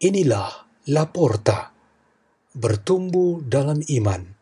Inilah 0.00 0.64
Laporta, 0.88 1.76
bertumbuh 2.56 3.44
dalam 3.44 3.84
iman, 3.84 4.32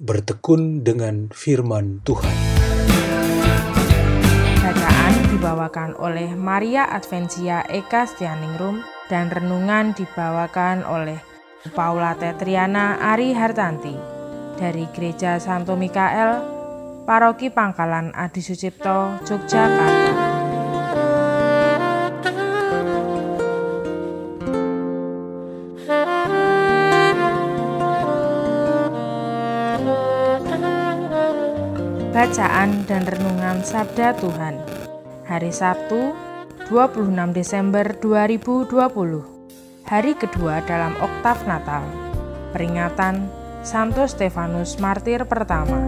bertekun 0.00 0.88
dengan 0.88 1.28
firman 1.28 2.00
Tuhan. 2.00 2.32
Bacaan 4.56 5.14
dibawakan 5.36 6.00
oleh 6.00 6.32
Maria 6.32 6.88
Adventia 6.88 7.60
Eka 7.68 8.08
Stianingrum 8.08 8.80
dan 9.12 9.28
renungan 9.28 9.92
dibawakan 9.92 10.80
oleh 10.88 11.20
Paula 11.76 12.16
Tetriana 12.16 12.96
Ari 12.96 13.36
Hartanti 13.36 13.92
dari 14.56 14.88
Gereja 14.96 15.36
Santo 15.36 15.76
Mikael, 15.76 16.40
Paroki 17.04 17.52
Pangkalan 17.52 18.16
Adi 18.16 18.40
Sucipto, 18.40 19.20
Yogyakarta. 19.28 20.05
Bacaan 32.16 32.88
dan 32.88 33.04
Renungan 33.04 33.60
Sabda 33.60 34.16
Tuhan. 34.16 34.56
Hari 35.28 35.52
Sabtu 35.52 36.16
26 36.72 37.12
Desember 37.36 37.92
2020 37.92 39.84
Hari 39.84 40.16
kedua 40.16 40.64
dalam 40.64 40.96
Oktav 40.96 41.44
Natal. 41.44 41.84
Peringatan 42.56 43.28
Santo 43.60 44.08
Stefanus 44.08 44.80
Martir 44.80 45.28
pertama. 45.28 45.84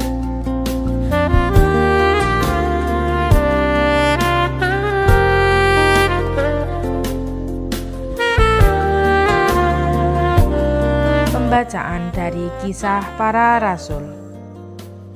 Pembacaan 11.33 12.13
dari 12.13 12.53
Kisah 12.61 13.17
Para 13.17 13.57
Rasul 13.65 14.18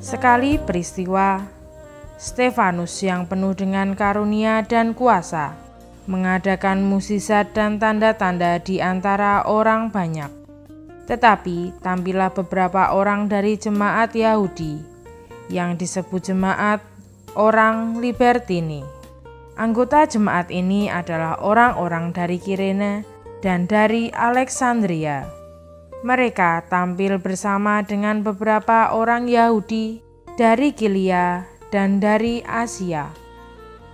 Sekali 0.03 0.59
peristiwa, 0.59 1.47
Stefanus 2.19 3.07
yang 3.07 3.23
penuh 3.31 3.55
dengan 3.55 3.95
karunia 3.95 4.67
dan 4.67 4.99
kuasa 4.99 5.55
mengadakan 6.11 6.83
musisat 6.83 7.55
dan 7.55 7.79
tanda-tanda 7.79 8.59
di 8.59 8.83
antara 8.83 9.47
orang 9.47 9.95
banyak. 9.95 10.27
Tetapi 11.07 11.79
tampillah 11.79 12.35
beberapa 12.35 12.91
orang 12.91 13.31
dari 13.31 13.55
jemaat 13.55 14.11
Yahudi 14.19 14.83
yang 15.47 15.79
disebut 15.79 16.35
jemaat 16.35 16.83
orang 17.39 18.03
Libertini. 18.03 18.83
Anggota 19.55 20.03
jemaat 20.11 20.51
ini 20.51 20.91
adalah 20.91 21.39
orang-orang 21.39 22.11
dari 22.11 22.43
Kirene 22.43 23.07
dan 23.39 23.71
dari 23.71 24.11
Alexandria 24.11 25.42
mereka 26.03 26.67
tampil 26.67 27.23
bersama 27.23 27.79
dengan 27.87 28.27
beberapa 28.27 28.91
orang 28.91 29.31
Yahudi 29.31 30.03
dari 30.35 30.75
Gilia 30.75 31.47
dan 31.71 32.03
dari 32.03 32.43
Asia. 32.43 33.07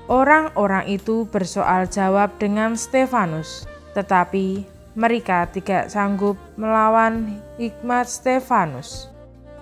Orang-orang 0.09 0.89
itu 0.89 1.28
bersoal 1.28 1.84
jawab 1.84 2.33
dengan 2.41 2.81
Stefanus, 2.81 3.69
tetapi 3.92 4.65
mereka 4.97 5.45
tidak 5.53 5.92
sanggup 5.92 6.41
melawan 6.56 7.45
hikmat 7.61 8.09
Stefanus. 8.09 9.12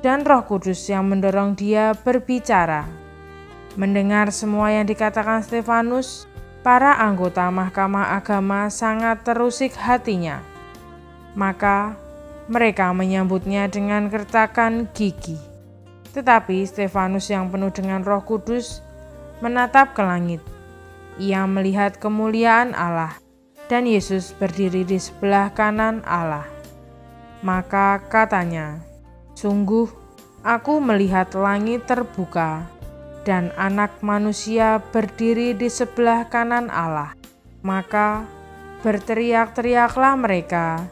Dan 0.07 0.23
Roh 0.23 0.47
Kudus 0.47 0.87
yang 0.87 1.11
mendorong 1.11 1.59
dia 1.59 1.99
berbicara. 1.99 2.87
Mendengar 3.75 4.31
semua 4.31 4.71
yang 4.71 4.87
dikatakan 4.87 5.43
Stefanus, 5.43 6.31
para 6.63 6.95
anggota 6.95 7.51
Mahkamah 7.51 8.15
Agama 8.15 8.71
sangat 8.71 9.27
terusik 9.27 9.75
hatinya. 9.75 10.39
Maka 11.35 12.06
mereka 12.47 12.95
menyambutnya 12.95 13.67
dengan 13.67 14.07
kertakan 14.07 14.87
gigi. 14.95 15.39
Tetapi 16.15 16.65
Stefanus 16.65 17.29
yang 17.29 17.51
penuh 17.51 17.75
dengan 17.75 18.01
Roh 18.07 18.23
Kudus 18.23 18.81
menatap 19.45 19.93
ke 19.93 20.03
langit. 20.03 20.41
Ia 21.21 21.45
melihat 21.45 21.99
kemuliaan 22.01 22.73
Allah 22.73 23.19
dan 23.67 23.85
Yesus 23.85 24.33
berdiri 24.33 24.87
di 24.87 24.97
sebelah 24.97 25.51
kanan 25.53 26.01
Allah. 26.07 26.47
Maka 27.45 28.01
katanya, 28.09 28.81
"Sungguh, 29.37 29.91
aku 30.41 30.81
melihat 30.81 31.35
langit 31.37 31.85
terbuka 31.85 32.65
dan 33.27 33.51
Anak 33.59 34.01
Manusia 34.01 34.81
berdiri 34.95 35.53
di 35.53 35.69
sebelah 35.69 36.31
kanan 36.31 36.73
Allah." 36.73 37.13
Maka 37.61 38.25
berteriak-teriaklah 38.87 40.15
mereka 40.15 40.87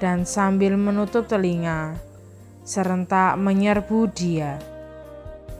dan 0.00 0.24
sambil 0.24 0.74
menutup 0.80 1.28
telinga, 1.28 1.94
serentak 2.64 3.36
menyerbu 3.36 4.08
dia. 4.10 4.56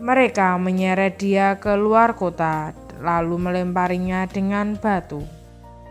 Mereka 0.01 0.57
menyeret 0.57 1.21
dia 1.21 1.61
ke 1.61 1.77
luar 1.77 2.17
kota, 2.17 2.73
lalu 3.05 3.37
melemparinya 3.37 4.25
dengan 4.25 4.81
batu. 4.81 5.21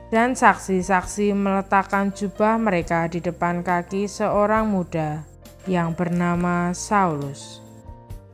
Dan 0.10 0.34
saksi-saksi 0.34 1.38
meletakkan 1.38 2.10
jubah 2.10 2.58
mereka 2.58 3.06
di 3.06 3.22
depan 3.22 3.62
kaki 3.62 4.10
seorang 4.10 4.66
muda 4.66 5.22
yang 5.70 5.94
bernama 5.94 6.74
Saulus. 6.74 7.62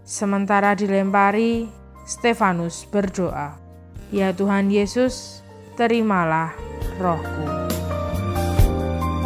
Sementara 0.07 0.71
dilempari, 0.71 1.67
Stefanus 2.07 2.87
berdoa, 2.87 3.59
"Ya 4.07 4.31
Tuhan 4.31 4.71
Yesus, 4.71 5.43
terimalah 5.75 6.55
rohku." 6.95 7.64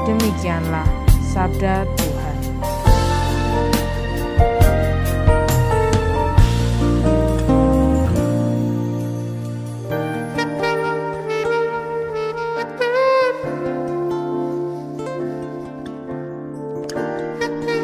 Demikianlah 0.08 0.88
sabda 1.30 1.84
Tuhan. 2.00 2.38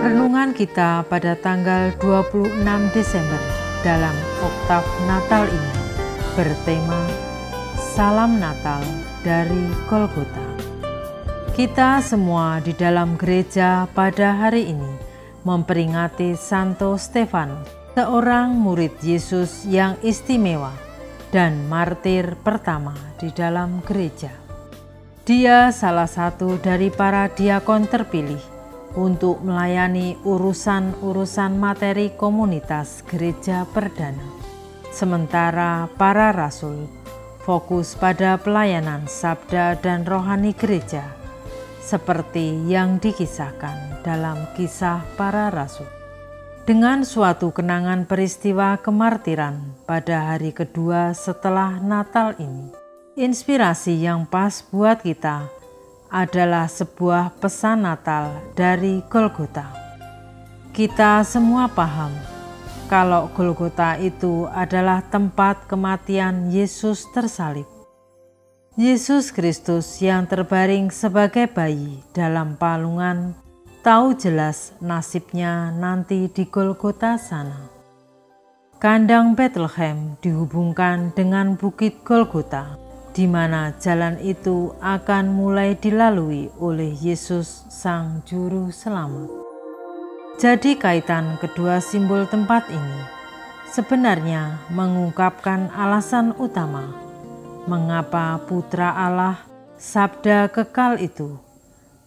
Renungan 0.05 0.53
kita 0.53 1.03
pada 1.09 1.33
tanggal 1.35 1.91
26 1.97 2.63
Desember 2.93 3.41
dalam 3.83 4.13
Oktav 4.41 4.85
Natal 5.05 5.49
ini 5.49 5.73
bertema 6.33 7.05
Salam 7.77 8.37
Natal 8.41 8.81
dari 9.25 9.65
Golgota. 9.89 10.54
Kita 11.55 12.03
semua 12.03 12.59
di 12.59 12.75
dalam 12.75 13.15
gereja 13.15 13.87
pada 13.95 14.35
hari 14.35 14.75
ini 14.75 14.91
memperingati 15.47 16.35
Santo 16.35 16.99
Stefanus, 16.99 17.63
seorang 17.95 18.51
murid 18.59 18.99
Yesus 18.99 19.63
yang 19.63 19.95
istimewa 20.03 20.75
dan 21.31 21.63
martir 21.71 22.35
pertama 22.43 22.91
di 23.15 23.31
dalam 23.31 23.79
gereja. 23.87 24.35
Dia 25.23 25.71
salah 25.71 26.11
satu 26.11 26.59
dari 26.59 26.91
para 26.91 27.31
diakon 27.31 27.87
terpilih 27.87 28.43
untuk 28.99 29.39
melayani 29.39 30.19
urusan-urusan 30.27 31.55
materi 31.55 32.11
komunitas 32.19 32.99
gereja 33.07 33.63
perdana. 33.71 34.27
Sementara 34.91 35.87
para 35.95 36.35
rasul 36.35 36.91
fokus 37.47 37.95
pada 37.95 38.35
pelayanan 38.43 39.07
sabda 39.07 39.79
dan 39.79 40.03
rohani 40.03 40.51
gereja 40.51 41.23
seperti 41.85 42.65
yang 42.65 42.97
dikisahkan 42.97 44.01
dalam 44.01 44.49
kisah 44.57 45.05
para 45.13 45.53
rasul. 45.53 45.85
Dengan 46.65 47.05
suatu 47.05 47.53
kenangan 47.53 48.09
peristiwa 48.09 48.81
kemartiran 48.81 49.85
pada 49.85 50.33
hari 50.33 50.49
kedua 50.49 51.13
setelah 51.13 51.77
Natal 51.77 52.33
ini, 52.41 52.73
inspirasi 53.13 54.01
yang 54.01 54.25
pas 54.25 54.65
buat 54.73 54.97
kita 55.05 55.45
adalah 56.09 56.65
sebuah 56.65 57.37
pesan 57.37 57.85
Natal 57.85 58.33
dari 58.57 59.05
Golgota. 59.05 59.69
Kita 60.73 61.21
semua 61.21 61.69
paham 61.69 62.09
kalau 62.89 63.29
Golgota 63.37 63.97
itu 64.01 64.49
adalah 64.49 65.05
tempat 65.05 65.69
kematian 65.69 66.49
Yesus 66.49 67.05
tersalib. 67.13 67.74
Yesus 68.75 69.31
Kristus 69.31 70.03
yang 70.03 70.27
terbaring 70.27 70.91
sebagai 70.91 71.47
bayi 71.47 72.03
dalam 72.11 72.59
palungan 72.59 73.31
tahu 73.79 74.19
jelas 74.19 74.75
nasibnya 74.83 75.71
nanti 75.71 76.27
di 76.27 76.43
Golgota 76.43 77.15
sana. 77.15 77.71
Kandang 78.75 79.31
Bethlehem 79.31 80.19
dihubungkan 80.19 81.15
dengan 81.15 81.55
Bukit 81.55 82.03
Golgota, 82.03 82.75
di 83.15 83.23
mana 83.23 83.71
jalan 83.79 84.19
itu 84.19 84.75
akan 84.83 85.31
mulai 85.31 85.79
dilalui 85.79 86.51
oleh 86.59 86.91
Yesus 86.99 87.47
Sang 87.71 88.27
Juru 88.27 88.75
Selamat. 88.75 89.31
Jadi 90.35 90.75
kaitan 90.75 91.39
kedua 91.39 91.79
simbol 91.79 92.27
tempat 92.27 92.67
ini 92.67 92.99
sebenarnya 93.71 94.59
mengungkapkan 94.67 95.71
alasan 95.71 96.35
utama 96.35 97.04
mengapa 97.65 98.37
Putra 98.45 98.93
Allah, 98.93 99.41
Sabda 99.75 100.47
kekal 100.53 101.01
itu, 101.01 101.35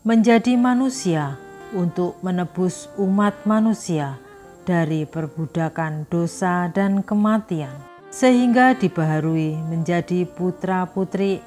menjadi 0.07 0.57
manusia 0.57 1.37
untuk 1.77 2.17
menebus 2.25 2.89
umat 2.97 3.45
manusia 3.45 4.17
dari 4.65 5.05
perbudakan 5.05 6.09
dosa 6.09 6.71
dan 6.73 7.05
kematian, 7.05 7.75
sehingga 8.09 8.73
dibaharui 8.79 9.59
menjadi 9.69 10.25
putra-putri 10.25 11.45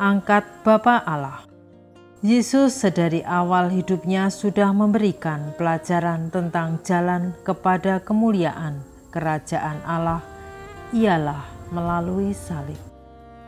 angkat 0.00 0.46
Bapa 0.64 1.04
Allah. 1.04 1.44
Yesus 2.24 2.74
sedari 2.74 3.22
awal 3.22 3.70
hidupnya 3.70 4.26
sudah 4.32 4.74
memberikan 4.74 5.54
pelajaran 5.54 6.32
tentang 6.34 6.82
jalan 6.82 7.36
kepada 7.46 8.02
kemuliaan 8.02 8.82
kerajaan 9.12 9.78
Allah, 9.84 10.24
ialah 10.96 11.44
melalui 11.70 12.32
salib. 12.32 12.87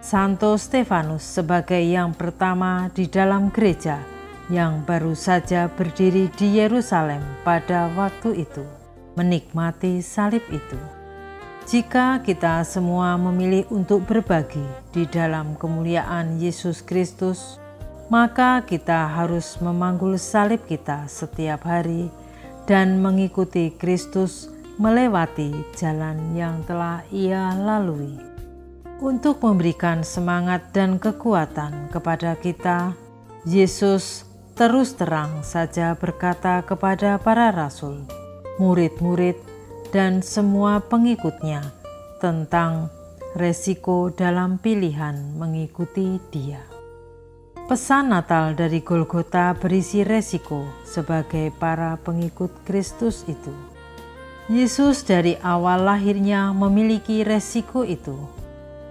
Santo 0.00 0.56
Stefanus 0.56 1.20
sebagai 1.20 1.76
yang 1.76 2.16
pertama 2.16 2.88
di 2.96 3.04
dalam 3.04 3.52
gereja 3.52 4.00
yang 4.48 4.80
baru 4.88 5.12
saja 5.12 5.68
berdiri 5.68 6.32
di 6.40 6.56
Yerusalem 6.56 7.20
pada 7.44 7.92
waktu 7.92 8.48
itu, 8.48 8.64
menikmati 9.20 10.00
salib 10.00 10.40
itu. 10.48 10.80
Jika 11.68 12.24
kita 12.24 12.64
semua 12.64 13.20
memilih 13.20 13.68
untuk 13.68 14.08
berbagi 14.08 14.64
di 14.88 15.04
dalam 15.04 15.52
kemuliaan 15.60 16.40
Yesus 16.40 16.80
Kristus, 16.80 17.60
maka 18.08 18.64
kita 18.64 19.04
harus 19.04 19.60
memanggul 19.60 20.16
salib 20.16 20.64
kita 20.64 21.12
setiap 21.12 21.68
hari 21.68 22.08
dan 22.64 23.04
mengikuti 23.04 23.68
Kristus 23.76 24.48
melewati 24.80 25.52
jalan 25.76 26.32
yang 26.32 26.64
telah 26.64 27.04
Ia 27.12 27.52
lalui. 27.52 28.29
Untuk 29.00 29.40
memberikan 29.40 30.04
semangat 30.04 30.76
dan 30.76 31.00
kekuatan 31.00 31.88
kepada 31.88 32.36
kita, 32.36 32.92
Yesus 33.48 34.28
terus 34.52 34.92
terang 34.92 35.40
saja 35.40 35.96
berkata 35.96 36.60
kepada 36.60 37.16
para 37.16 37.48
rasul, 37.48 38.04
murid-murid, 38.60 39.40
dan 39.88 40.20
semua 40.20 40.84
pengikutnya 40.84 41.64
tentang 42.20 42.92
resiko 43.32 44.12
dalam 44.12 44.60
pilihan 44.60 45.16
mengikuti 45.32 46.20
Dia. 46.28 46.60
Pesan 47.72 48.12
Natal 48.12 48.52
dari 48.52 48.84
Golgota 48.84 49.56
berisi 49.56 50.04
resiko 50.04 50.68
sebagai 50.84 51.48
para 51.56 51.96
pengikut 51.96 52.52
Kristus 52.68 53.24
itu. 53.24 53.56
Yesus 54.52 55.08
dari 55.08 55.40
awal 55.40 55.88
lahirnya 55.88 56.52
memiliki 56.52 57.24
resiko 57.24 57.80
itu. 57.80 58.39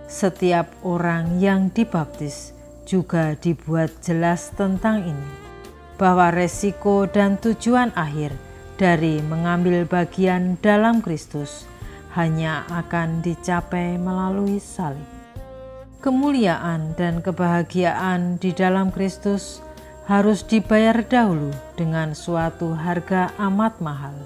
Setiap 0.10 0.74
orang 0.82 1.38
yang 1.38 1.70
dibaptis 1.70 2.58
juga 2.90 3.38
dibuat 3.38 3.94
jelas 4.02 4.50
tentang 4.58 5.06
ini, 5.06 5.30
bahwa 6.02 6.34
resiko 6.34 7.06
dan 7.06 7.38
tujuan 7.38 7.94
akhir 7.94 8.34
dari 8.82 9.22
mengambil 9.22 9.86
bagian 9.86 10.58
dalam 10.66 11.06
Kristus 11.06 11.70
hanya 12.18 12.66
akan 12.74 13.22
dicapai 13.22 14.02
melalui 14.02 14.58
salib. 14.58 15.06
Kemuliaan 16.02 16.98
dan 16.98 17.22
kebahagiaan 17.22 18.42
di 18.42 18.50
dalam 18.50 18.90
Kristus 18.90 19.62
harus 20.10 20.42
dibayar 20.42 21.06
dahulu 21.06 21.54
dengan 21.78 22.18
suatu 22.18 22.74
harga 22.74 23.30
amat 23.38 23.78
mahal. 23.78 24.18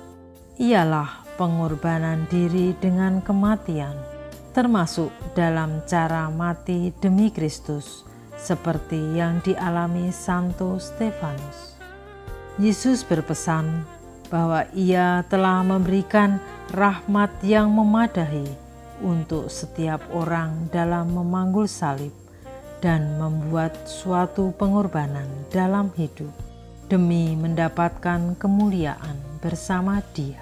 Ialah 0.55 1.27
pengorbanan 1.35 2.23
diri 2.31 2.71
dengan 2.79 3.19
kematian, 3.19 4.12
termasuk 4.53 5.09
dalam 5.33 5.81
cara 5.89 6.29
mati 6.29 6.93
demi 7.01 7.33
Kristus, 7.33 8.05
seperti 8.37 9.17
yang 9.17 9.41
dialami 9.41 10.13
Santo 10.13 10.77
Stefanus. 10.77 11.73
Yesus 12.61 13.01
berpesan 13.01 13.81
bahwa 14.29 14.69
Ia 14.77 15.25
telah 15.25 15.65
memberikan 15.65 16.37
rahmat 16.69 17.33
yang 17.41 17.73
memadahi 17.73 18.45
untuk 19.01 19.49
setiap 19.49 20.01
orang 20.13 20.69
dalam 20.69 21.09
memanggul 21.13 21.65
salib 21.65 22.13
dan 22.77 23.17
membuat 23.17 23.73
suatu 23.89 24.53
pengorbanan 24.53 25.25
dalam 25.49 25.89
hidup 25.97 26.29
demi 26.91 27.33
mendapatkan 27.33 28.37
kemuliaan 28.37 29.17
bersama 29.41 30.03
Dia. 30.13 30.39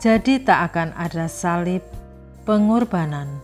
Jadi, 0.00 0.40
tak 0.40 0.72
akan 0.72 0.96
ada 0.96 1.28
salib, 1.28 1.84
pengorbanan, 2.44 3.40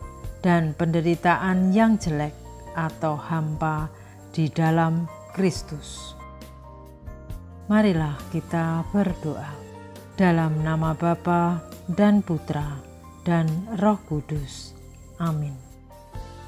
dan 0.47 0.79
penderitaan 0.79 1.75
yang 1.75 1.99
jelek 1.99 2.31
atau 2.79 3.19
hampa 3.19 3.91
di 4.31 4.47
dalam 4.47 5.11
Kristus. 5.35 6.15
Marilah 7.67 8.15
kita 8.31 8.87
berdoa 8.95 9.51
dalam 10.15 10.63
nama 10.63 10.95
Bapa 10.95 11.59
dan 11.91 12.23
Putra 12.23 12.79
dan 13.27 13.51
Roh 13.83 13.99
Kudus. 14.07 14.71
Amin. 15.19 15.57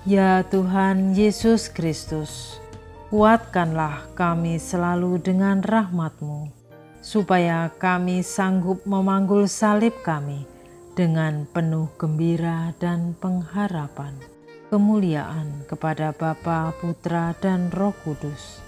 Ya 0.07 0.47
Tuhan 0.47 1.19
Yesus 1.19 1.67
Kristus, 1.67 2.63
kuatkanlah 3.11 4.15
kami 4.15 4.63
selalu 4.63 5.19
dengan 5.19 5.59
rahmat-Mu, 5.59 6.55
supaya 7.03 7.67
kami 7.83 8.23
sanggup 8.23 8.87
memanggul 8.87 9.51
salib 9.51 9.93
kami 10.07 10.58
dengan 10.99 11.47
penuh 11.47 11.87
gembira 11.95 12.75
dan 12.83 13.15
pengharapan. 13.15 14.19
Kemuliaan 14.75 15.63
kepada 15.71 16.11
Bapa, 16.11 16.75
Putra, 16.83 17.39
dan 17.39 17.71
Roh 17.71 17.95
Kudus, 18.03 18.59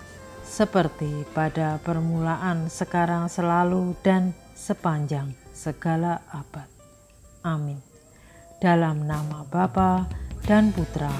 seperti 0.46 1.26
pada 1.34 1.82
permulaan, 1.82 2.70
sekarang, 2.70 3.26
selalu, 3.26 3.98
dan 4.06 4.30
sepanjang 4.54 5.34
segala 5.50 6.22
abad. 6.30 6.70
Amin 7.42 7.90
dalam 8.60 9.08
nama 9.08 9.40
Bapa 9.48 10.04
dan 10.44 10.68
Putra 10.70 11.10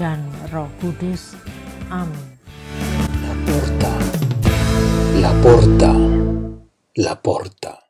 dan 0.00 0.24
Roh 0.48 0.72
Kudus. 0.80 1.36
Amin. 1.92 2.40
La 3.20 3.32
porta, 3.44 3.92
la 5.20 5.32
porta, 5.44 5.92
la 6.96 7.14
porta. 7.20 7.85